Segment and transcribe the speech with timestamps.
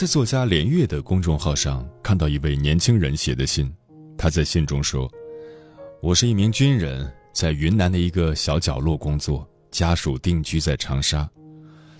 [0.00, 3.70] 在作家连月的公众号上看到一位年轻人写的信，
[4.16, 5.06] 他在信中说
[6.00, 11.28] ：“我是一名军人，在云南的一个小角落工作，家属定居在长沙。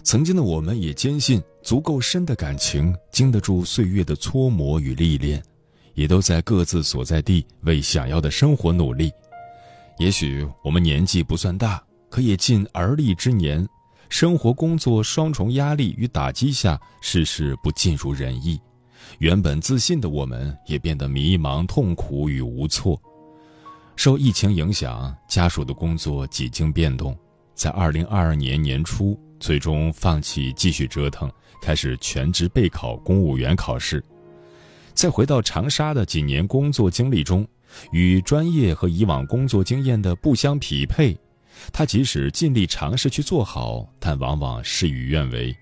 [0.02, 5.42] 曾经的我们也坚信，足够深的感情经得住岁月的搓磨与历练，
[5.92, 9.12] 也都在各自所在地为想要的生活努力。
[9.98, 13.69] 也许我们年纪不算大，可也近而立之年。”
[14.11, 18.61] 生活工作双重压力与打击下，事事不尽如人意。
[19.20, 23.00] 原本自信的我们，也变得迷茫、痛苦与无措。
[23.94, 27.16] 受疫情影响，家属的工作几经变动，
[27.55, 31.31] 在二零二二年年初，最终放弃继续折腾，
[31.62, 34.05] 开始全职备考公务员考试。
[34.92, 37.47] 在回到长沙的几年工作经历中，
[37.92, 41.16] 与专业和以往工作经验的不相匹配。
[41.72, 45.55] 他即使尽力尝试去做好，但往往事与愿违。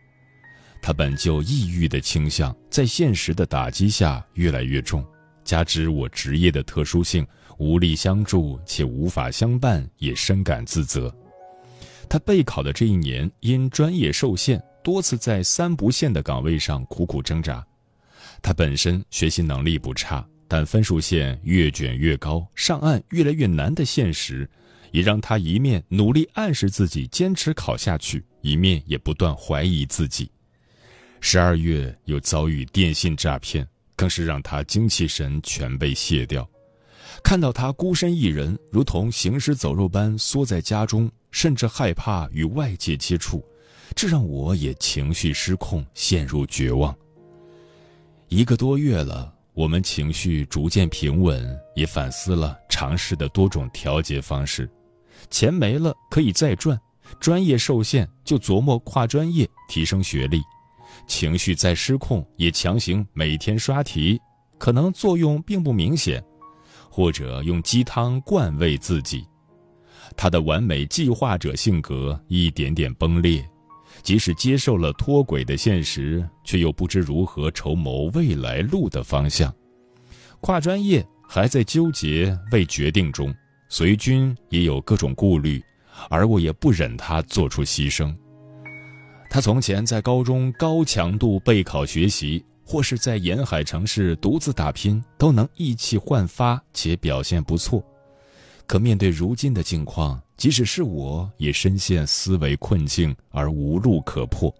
[0.80, 5.04] 他本就抑郁的倾向，在现实的打击下越来越重，
[5.44, 7.26] 加之我职业的特殊性，
[7.58, 11.12] 无力相助且无法相伴，也深感自责。
[12.08, 17.66] 他备考的这一年，因专业受限，多次在三不限的岗位上苦苦挣扎。
[18.40, 24.48] 他本身学习能力不差，但分数线越卷越高，上岸越来越难的现实。
[24.90, 30.30] 也让他一面努力暗示自己坚持考下去，一面也不断怀疑自己。
[31.20, 33.66] 十二月又遭遇电信诈骗，
[33.96, 36.48] 更是让他精气神全被卸掉。
[37.24, 43.44] 看到他孤身一人，如同行尸走肉般缩在家中，甚至害怕与外界接触，
[43.96, 46.96] 这让我也情绪失控，陷入绝望。
[48.28, 54.70] 一个多月了，我们情绪逐渐平稳，也反思了尝试的多种调节方式。
[55.30, 56.78] 钱没了可以再赚，
[57.20, 60.40] 专业受限就琢磨跨专业提升学历，
[61.06, 64.20] 情绪再失控也强行每天刷题，
[64.58, 66.22] 可能作用并不明显，
[66.90, 69.26] 或者用鸡汤灌慰自己。
[70.16, 73.46] 他的完美计划者性格一点点崩裂，
[74.02, 79.54] 即使接受了脱轨的现实，却又不知如何筹谋未来路的方向。
[80.40, 83.34] 跨专业还在纠结未决定中。
[83.68, 85.62] 随军也有各种顾虑，
[86.08, 88.14] 而我也不忍他做出牺牲。
[89.30, 97.84] 他从前在高中高强度备考学习，或是在沿海城市独自打拼，都能意气焕发且表现不错。
[98.66, 104.54] 可面对如今的境况，即使是我也深陷思维困境而无路可破。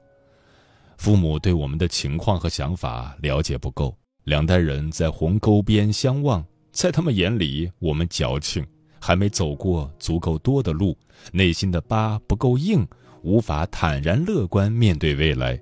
[0.99, 8.67] 父母对我们的情况和想法了解不够，两代人在鸿沟边相望，在他们眼里，我们矫情。
[9.01, 10.97] 还没走过足够多的路，
[11.33, 12.87] 内心的疤不够硬，
[13.23, 15.61] 无法坦然乐观面对未来。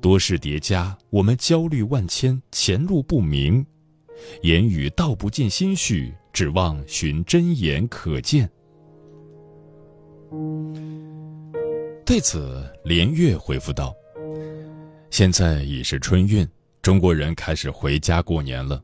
[0.00, 3.64] 多事叠加，我们焦虑万千，前路不明，
[4.42, 8.48] 言语道不尽心绪，指望寻真言可见。
[12.04, 13.94] 对此，连月回复道
[15.10, 16.46] ：“现在已是春运，
[16.82, 18.80] 中国人开始回家过年了。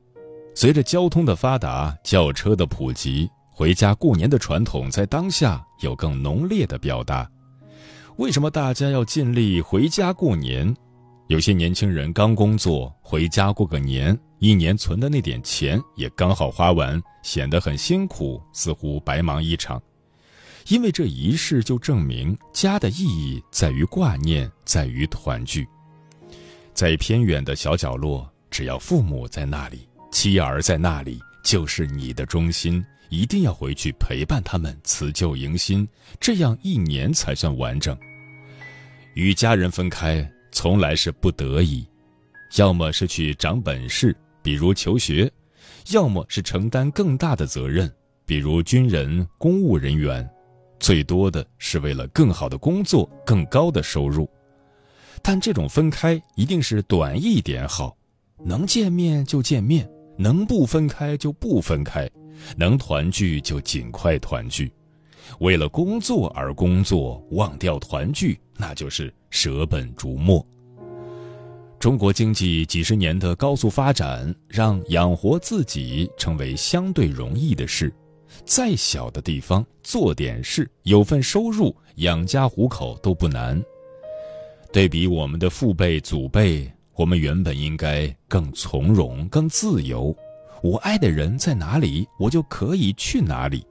[0.54, 7.30] 随着交通的发达，轿车的普及。”回家过年的传统在当下有更浓烈的表达。
[8.16, 10.74] 为什么大家要尽力回家过年？
[11.28, 19.80] 有些年轻人刚工作回家过个年，一年存的那点钱也刚好花完，显得很辛苦，似乎白忙一场。
[20.68, 25.66] 因为这仪式就证明家的意义在于挂念，在于团聚。
[26.72, 32.84] 在偏远的小角落，只要父母在那里，妻儿在那里，就是你的忠心。
[33.08, 35.86] 一定要回去陪伴他们，辞旧迎新，
[36.18, 37.94] 这样一年才算完整。
[39.12, 41.86] 与家人分开从来是不得已，
[42.56, 45.30] 要么是去长本事，比如求学；
[45.90, 47.92] 要么是承担更大的责任，
[48.24, 50.26] 比如军人、公务人员。
[50.80, 54.26] 最多的是为了更好的工作、更高的收入。
[55.20, 57.94] 但这种分开一定是短一点好，
[58.42, 59.86] 能见面就见面，
[60.22, 62.08] 能不分开就不分开，
[62.56, 64.70] 能团聚就尽快团聚。
[65.40, 70.46] 为了工作而工作，忘掉团聚，那就是舍本逐末。
[71.80, 77.92] 中国经济几十年的高速发展，让养活自己成为相对容易的事，
[78.44, 83.60] 再小的地方做点事，有份收入，养家糊口都不难。
[84.72, 90.14] 对比我们的父辈、祖辈，我们原本应该更从容、更自由。
[90.62, 93.66] 我爱的人在哪里，我就可以去哪里。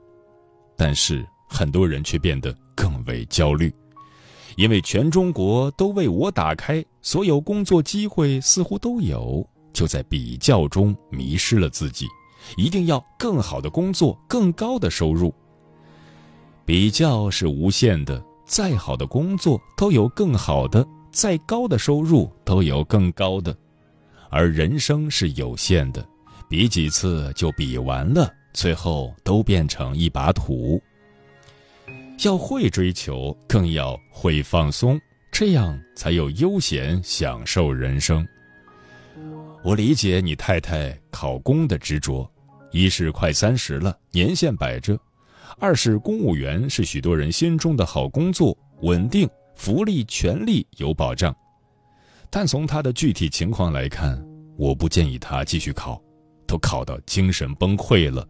[0.76, 3.74] 但是很多人却变得更为焦虑，
[4.58, 12.08] 因为全中国都为我打开，所有工作机会似乎都有，就在比较中迷失了自己。
[12.58, 15.34] 一定要更好的工作，更高的收入。
[16.66, 18.24] 比较是无限的。
[18.44, 23.56] 再好的工作都有更好的，再高的收入都有更高的，
[24.30, 26.06] 而人生是有限的，
[26.50, 30.82] 比几次就比完了，最后都变成一把土。
[32.24, 35.00] 要会追求，更要会放松，
[35.32, 38.26] 这样才有悠闲享受人生。
[39.64, 42.30] 我理解你太太考公的执着，
[42.72, 44.98] 一是快三十了，年限摆着。
[45.60, 49.30] 二是公务员是许多人心中的好工作，稳定，
[49.62, 51.32] 福利、权利有保障。
[52.32, 54.20] 但从他的具体情况来看，
[54.58, 56.02] 我不建议他继续考，
[56.48, 58.28] 都考到精神崩溃了，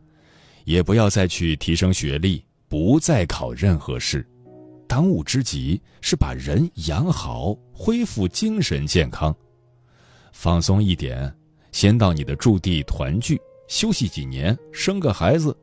[0.65, 4.27] 也不要再去提升学历，不再考任何试。
[4.89, 9.33] 当务之急是把人养好，恢复精神健康，
[10.33, 11.33] 放松一点，
[11.71, 13.39] 先到你的驻地团聚，
[13.69, 15.57] 休息几年，生个孩子。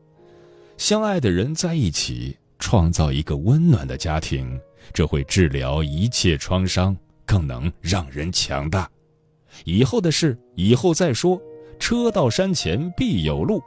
[0.78, 4.58] 相爱的人在一起，创造一个温暖的家庭，
[4.92, 8.88] 这会治疗一切创伤，更能让人强大。
[9.64, 11.40] 以后的事以后再说，
[11.78, 13.62] 车到山前必有路。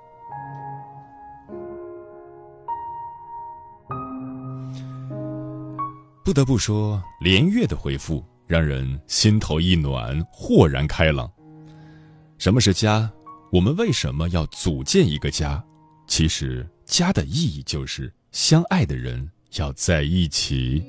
[6.23, 11.31] 不得不说，连月的回复让人心头一暖，豁然开朗。
[12.38, 13.12] 什么是家？
[13.51, 15.63] 我们为什么要组建一个家？
[16.07, 16.68] 其实。
[16.83, 20.83] 家的意义就是相爱的人要在一起。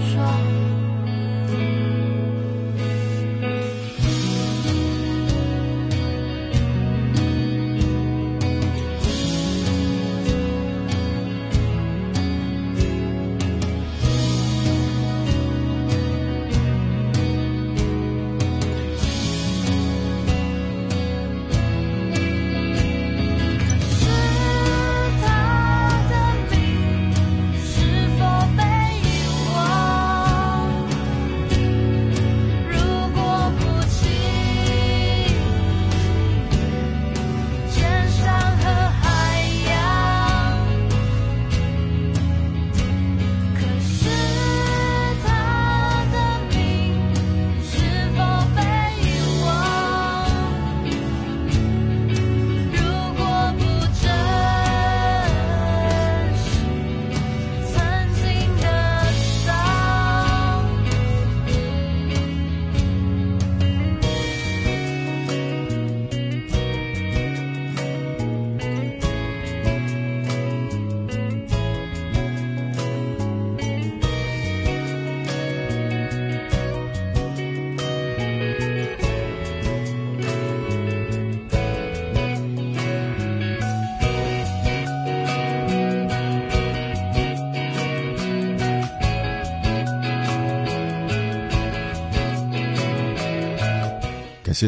[0.00, 0.51] 说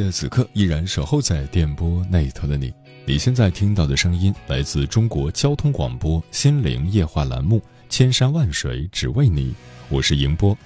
[0.03, 2.75] 谢此刻依然守候在电波那一头的你。
[3.07, 9.53] 你现在听到的声音来自中国交通广播《心灵夜话》栏目，《千山万水只为你》，
[9.89, 10.59] 我是迎波。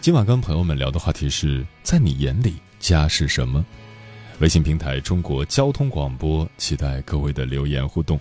[0.00, 3.66] 今晚跟朋友们聊的话题是在你眼里家是什么？
[4.38, 8.20] 微信平台中国交通广播，期待各位的留言互动。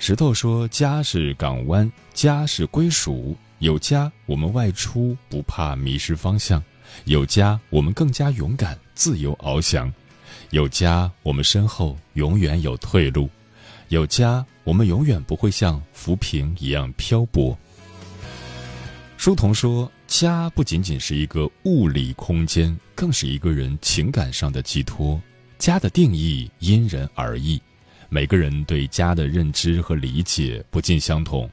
[0.00, 3.36] 石头说：“家是港湾，家是归属。
[3.60, 6.60] 有家，我们外出不怕迷失方向；
[7.04, 9.92] 有家，我们更加勇敢，自由翱翔。”
[10.50, 13.26] 有家，我们身后永远有退路；
[13.88, 17.56] 有家，我们永远不会像浮萍一样漂泊。
[19.16, 25.18] 书童说，家不仅仅是一个物理空间，更是一个人情感上的寄托。
[25.58, 27.58] 家的定义因人而异，
[28.10, 31.48] 每个人对家的认知和理解不尽相同。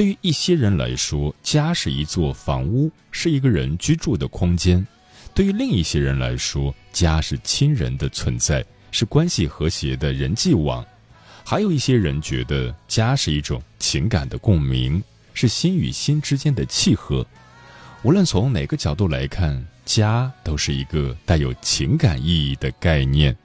[0.00, 4.82] 对于一些人来说，家是一座房屋，是一个人居住的空间。
[5.34, 10.82] 对于另一些人来说，家是亲人的存在，是关系和谐的人际网；
[11.44, 15.02] 还有一些人觉得家是一种情感的共鸣，
[15.34, 17.26] 是心与心之间的契合。
[18.02, 23.36] 无论从哪个角度来看，家都是一个带有情感意义的概念。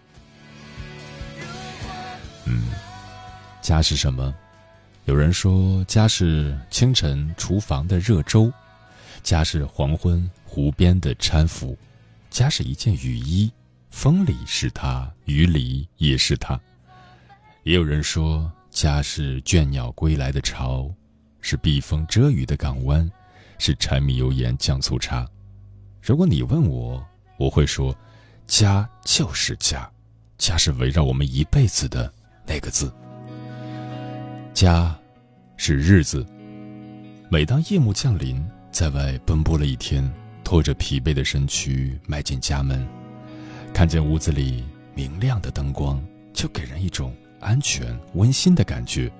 [2.46, 2.70] 嗯，
[3.62, 4.34] 家是什么？
[5.06, 8.52] 有人说，家是清晨厨房的热粥，
[9.24, 10.30] 家是黄昏。
[10.44, 11.78] 湖边的搀扶，
[12.30, 13.52] 家是一件雨衣，
[13.90, 16.58] 风里是它，雨里也是它。
[17.64, 20.90] 也有人说，家是倦鸟归来的巢，
[21.42, 23.12] 是避风遮雨的港湾，
[23.58, 25.28] 是柴米油盐酱醋茶。
[26.02, 27.06] 如果你问我，
[27.38, 27.94] 我会说，
[28.48, 29.92] 家就是家，
[30.38, 32.12] 家是围绕我们一辈子的
[32.48, 32.90] 那个字。
[34.56, 34.98] 家，
[35.58, 36.26] 是日子。
[37.30, 40.10] 每当夜幕降临，在外奔波了一天。
[40.46, 42.88] 拖着疲惫的身躯迈进家门，
[43.74, 46.00] 看见屋子里明亮的灯光，
[46.34, 49.12] 就给人一种安全温馨的感觉。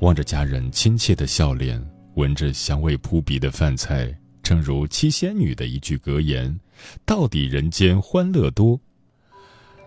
[0.00, 1.80] 望着家人亲切的笑脸，
[2.14, 4.12] 闻着香味扑鼻的饭菜，
[4.42, 6.58] 正如七仙女的一句格言
[7.04, 8.80] ：“到底人间欢乐多。”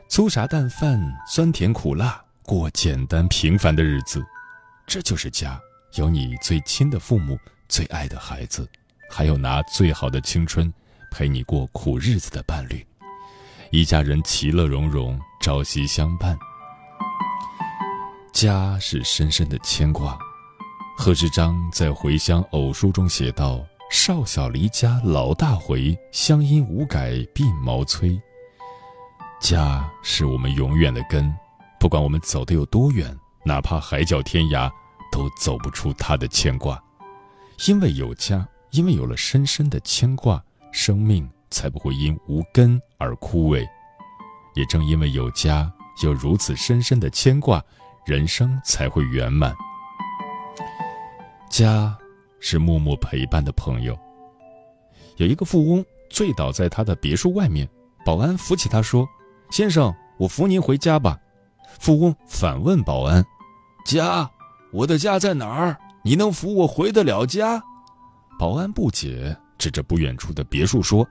[0.08, 4.24] 粗茶淡饭，酸甜苦辣，过简单平凡的日子，
[4.88, 5.62] 这就是家。
[5.96, 8.67] 有你最亲的父母，最爱的孩子。
[9.10, 10.74] 还有拿最好的青春
[11.12, 12.86] 陪你过苦日子的伴侣，
[13.72, 16.38] 一家人其乐融融，朝夕相伴。
[18.34, 20.17] 家是深深的牵挂。
[20.98, 28.20] 贺知章在《回乡偶书》中写道：“少小离家老大回，乡音无改鬓毛衰。”
[29.39, 31.34] 家是我们永远的根，
[31.79, 33.17] 不管我们走得有多远，
[33.48, 34.70] 哪怕海角天涯，
[35.12, 36.80] 都走不出他的牵挂，
[37.66, 38.48] 因为有家。
[38.72, 43.66] 因为有了深深的牵挂，生命才不会因无根而枯萎；
[44.56, 45.72] 也正因为有家，
[46.04, 47.63] 有如此深深的牵挂，
[48.06, 49.56] 人生才会圆满。
[51.50, 51.98] 家
[52.42, 53.98] 是默默陪伴的朋友。
[55.16, 57.68] 有一个富翁醉倒在他的别墅外面，
[58.06, 59.08] 保安扶起他说
[59.50, 61.18] ：“先生，我扶您回家吧。”
[61.80, 63.25] 富翁反问保安
[63.88, 64.29] ：“家，
[64.72, 65.77] 我的家在哪儿？
[66.03, 67.63] 你能扶我回得了家？”
[68.38, 71.08] 保安不解，指着不远处的别墅说：“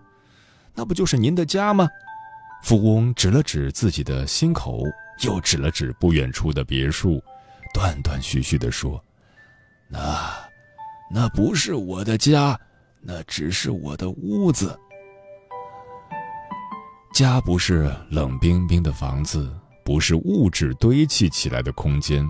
[0.77, 1.89] 那不就是您的家吗？”
[2.63, 4.83] 富翁指了指自己的心口，
[5.25, 7.23] 又指了指不远处的别墅，
[7.73, 9.03] 断断续续地说
[9.89, 10.31] ：“那，
[11.11, 12.59] 那不是我的家，
[13.01, 14.79] 那只是我的屋子。
[17.15, 19.51] 家不是冷冰冰的房子，
[19.85, 22.29] 不是物质堆砌起来的空间，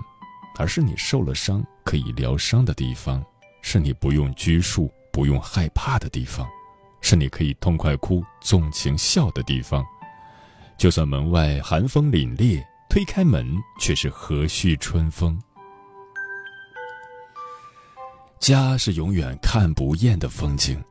[0.57, 3.23] 而是你受了伤可以疗伤的地方。”
[3.63, 6.47] 是你不用拘束、不用害怕的地方，
[7.01, 9.83] 是你可以痛快哭、纵情笑的地方。
[10.77, 13.45] 就算门外寒风凛冽，推开门
[13.77, 15.37] 却是和煦春风。
[18.39, 20.81] 家是永远看不厌的风景。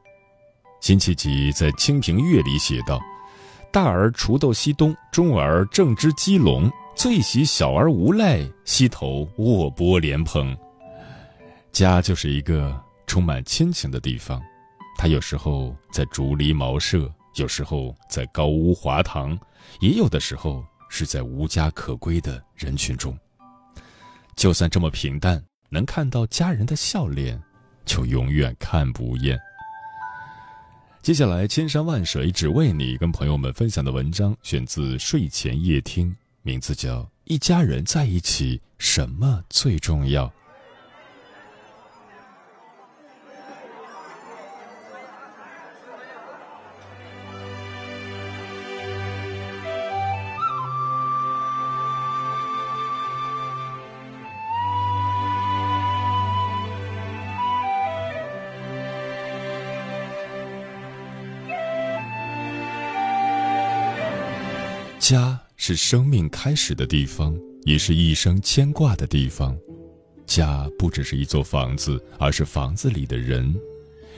[0.81, 3.01] 辛弃疾在《清平乐》里写道
[3.73, 10.57] ：“大儿锄豆溪东，中儿正织鸡笼，最喜小儿无赖，溪头卧剥莲蓬。”
[11.71, 12.75] 家就是一个
[13.07, 14.41] 充满亲情的地方，
[14.97, 19.39] 它有时候在竹篱茅舍，有时候在高屋华堂，
[19.81, 23.15] 也有的时候是在无家可归的人群中。
[24.35, 27.39] 就算这么平淡，能看到家人的笑脸，
[27.85, 29.39] 就永远看不厌。
[31.03, 40.33] 接下来，千山万水只为你，跟朋友们分享的文章选自睡前夜听，名字叫一家人在一起什么最重要？
[64.99, 69.57] 家是生命开始的地方，也是一生牵挂的地方。
[70.27, 73.55] 家不只是一座房子，而是房子里的人。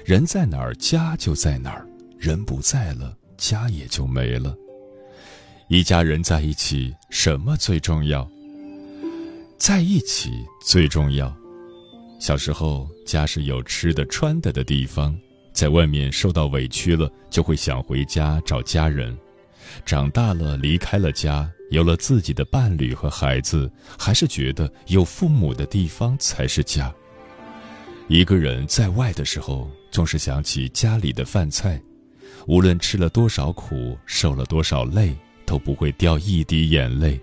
[0.04, 1.86] 人在哪儿，家就在哪儿；
[2.18, 4.56] 人不在了，家也就没了。
[5.68, 8.28] 一家人在一起，什么最重要？
[9.58, 10.30] 在一起
[10.64, 11.34] 最重要。
[12.18, 15.16] 小时候，家是有吃的、穿的的地方，
[15.52, 19.16] 在外面受到委屈了，就会想回家找家人。
[19.84, 26.92] 长大了，离开了家，有了自己的伴侣和孩子，还是觉得有父母的地方才是家。
[28.08, 31.80] 一个人在外的时候，总是想起家里的饭菜，
[32.46, 35.16] 无论吃了多少苦，受了多少累。
[35.48, 37.18] 都不会掉一滴眼泪，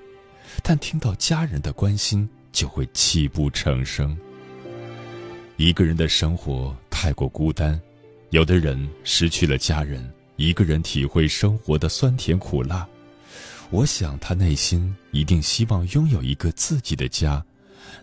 [0.64, 4.18] 但听到家人的关心，就会泣不成声。
[5.58, 7.80] 一个人的生活太过孤单，
[8.32, 12.88] 有的人失去了家人，一个人体会生活的酸甜苦辣。
[13.72, 17.44] 我想他内心一定希望拥有一个自己的家，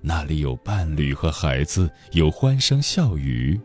[0.01, 3.59] 那里有伴侣和孩子，有欢声笑语。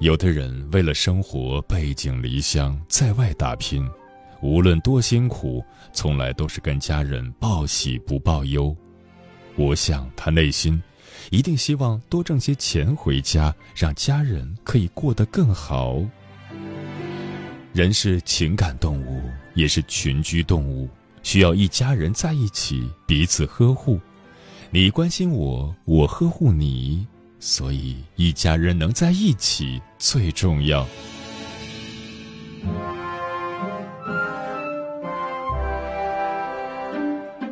[0.00, 3.88] 有的人为了生活背井离乡，在外打拼。
[4.40, 8.76] 无论多辛苦，从来都是跟家人报喜不报忧。
[9.54, 10.82] 我想他内心
[11.30, 16.02] 一定希望多挣些钱回家，让家人可以过得更好。
[17.72, 19.22] 人是情感动物，
[19.54, 20.86] 也是群居动物，
[21.22, 23.98] 需要一家人在一起，彼此呵护。
[24.70, 27.06] 你关心我，我呵护你，
[27.40, 30.86] 所以一家人能在一起最重要。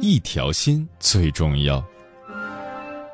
[0.03, 1.83] 一条心最重要。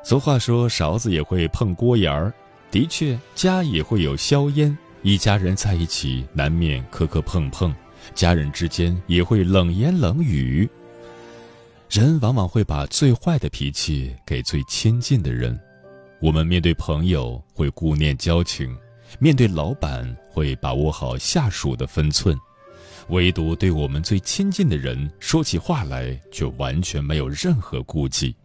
[0.03, 2.33] 俗话说：“勺子也会碰锅沿儿。”
[2.69, 4.77] 的确，家也会有硝烟。
[5.03, 7.73] 一家人在一起，难免磕磕碰碰，
[8.13, 10.67] 家人之间也会冷言冷语。
[11.89, 15.57] 人往往会把最坏的脾气给最亲近的人。
[16.19, 18.75] 我们面对朋友会顾念交情，
[19.19, 22.37] 面对老板会把握好下属的分寸。
[23.09, 28.35] 唯独对我们最亲近的人说起话来，却完全没有任何顾忌。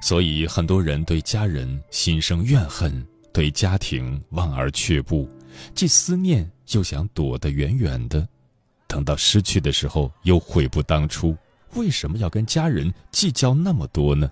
[0.00, 5.28] 所以很多人对家人心生怨恨，对家庭望而却步，
[5.74, 8.26] 既思念又想躲得远远的。
[8.86, 11.36] 等到失去的时候，又悔不当初。
[11.74, 14.30] 为什么要跟家人计较那么多呢？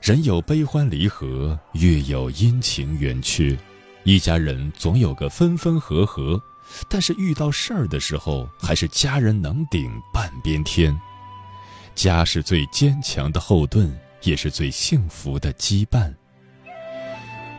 [0.00, 3.58] 人有悲欢离合，月有阴晴圆缺，
[4.04, 6.40] 一家人总有个分分合合。
[6.88, 10.98] 但是遇到事儿的时候，还是家人能顶半边天。
[11.94, 16.14] 家是最坚强的后盾，也是最幸福的羁绊。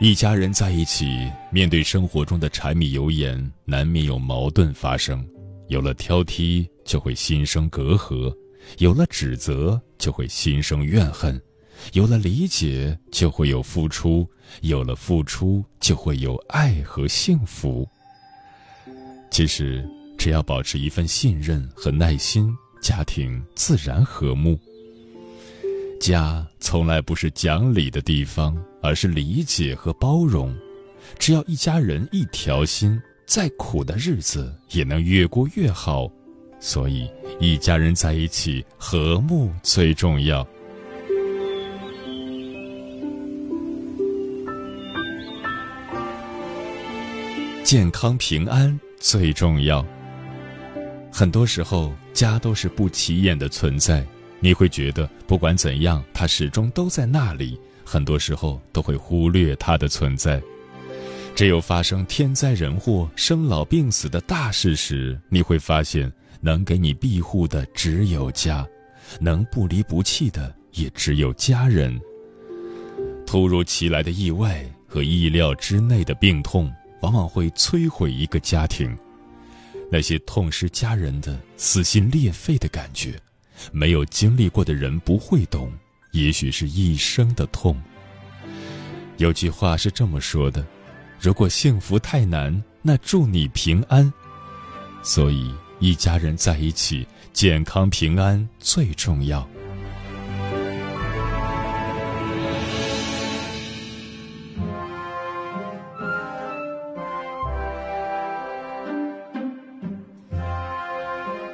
[0.02, 5.22] 一家人在一起，面对生活中的柴米油盐，难免有矛盾发生。
[5.68, 8.34] 有了挑剔，就会心生隔阂；
[8.78, 11.38] 有了指责，就会心生怨恨；
[11.92, 14.26] 有了理解，就会有付出；
[14.62, 17.86] 有了付出，就会有爱和幸福。
[19.30, 19.86] 其实，
[20.16, 24.58] 只要保持一份信任和耐心，家庭自然和睦。
[26.00, 30.56] 家从来不是讲理的地方，而是理解和包容。
[31.18, 36.10] 只要一家人一条心，再苦的日子也能越过越好。
[36.58, 37.06] 所以，
[37.38, 40.46] 一家人在一起，和睦最重要。
[47.62, 48.80] 健康平安。
[48.98, 49.84] 最重要。
[51.10, 54.06] 很多时候，家都是不起眼的存在，
[54.40, 57.58] 你会觉得不管怎样，它始终都在那里。
[57.84, 60.42] 很多时候都会忽略它的存在。
[61.34, 68.66] 只有发生天灾人祸、生老病死的大事时，你会发现，能给你庇护的只有家，
[69.20, 72.00] 能不离不弃的也只有家人。
[73.26, 76.72] 突如其来的意外和意料之内的病痛。
[77.02, 78.94] 往往会摧毁一个家庭，
[79.90, 83.14] 那些痛失家人的撕心裂肺的感觉，
[83.72, 85.72] 没有经历过的人不会懂，
[86.12, 87.80] 也许是一生的痛。
[89.18, 90.64] 有句话是这么说的
[91.20, 94.12] ：“如果幸福太难，那祝你平安。”
[95.02, 99.48] 所以，一家人在一起，健康平安最重要。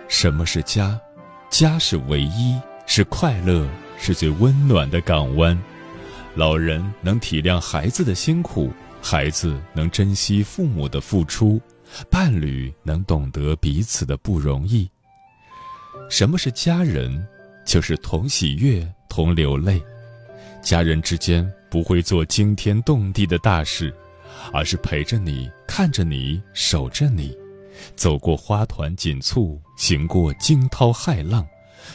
[0.09, 0.99] 什么是家？
[1.51, 3.67] 家是唯一，是快乐，
[3.99, 5.57] 是最温暖的港湾。
[6.35, 11.61] 老人能体谅孩子的辛苦，孩子能珍惜父母的付出，
[12.11, 14.89] 伴侣能懂得彼此的不容易。
[16.11, 17.27] 什么是家人？
[17.65, 19.83] 就是同喜悦，同流泪。
[20.63, 23.93] 家人之间不会做惊天动地的大事，
[24.53, 27.37] 而是陪着你，看着你，守着你，
[27.97, 31.47] 走过花团锦簇，行过惊涛骇浪，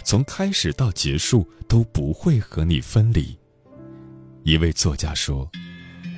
[0.04, 3.38] 从开始到结束都不会和你分离。
[4.44, 5.50] 一位作家说：“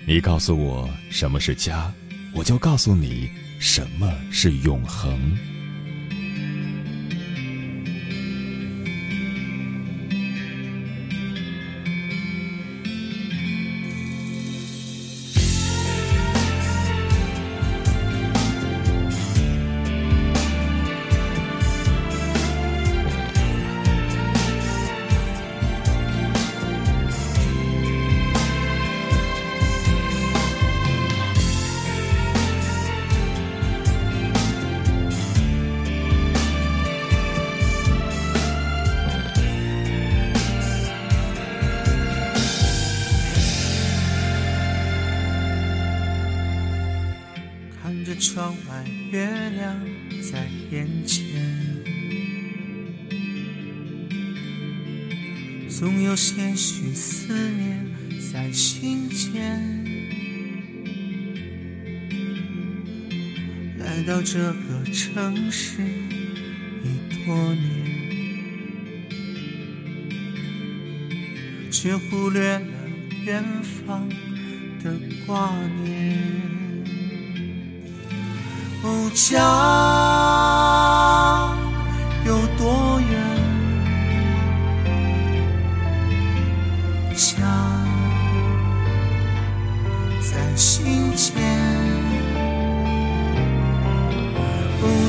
[0.06, 1.92] 你告诉我什么是家，
[2.34, 5.38] 我就告诉你什么是永恒。”
[63.96, 65.84] 来到这个城市
[66.84, 67.62] 已多年，
[71.70, 72.66] 却忽略了
[73.24, 73.44] 远
[73.86, 74.10] 方
[74.84, 74.92] 的
[75.28, 75.54] 挂
[75.84, 76.18] 念。
[79.14, 79.40] 家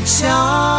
[0.04, 0.73] 想，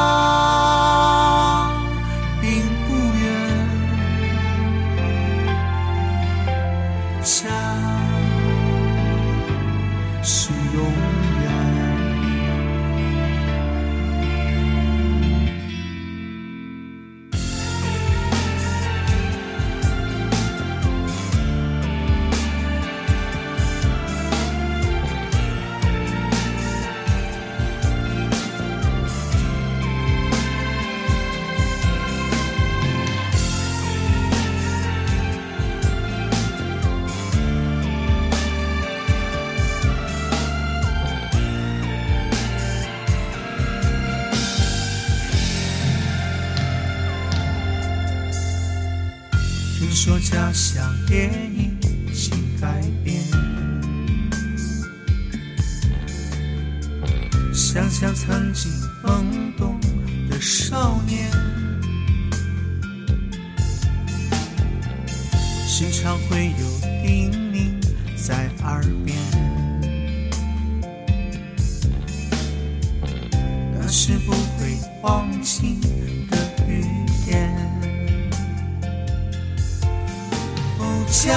[67.04, 67.71] 叮咛
[68.15, 69.17] 在耳边，
[73.73, 75.80] 那是不会忘记。
[81.25, 81.34] 家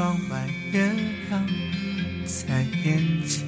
[0.00, 0.90] 窗外月
[1.28, 1.46] 亮
[2.24, 3.44] 在眼前，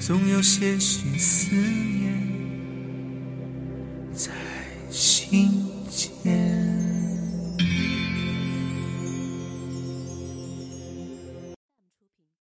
[0.00, 1.05] 总有些许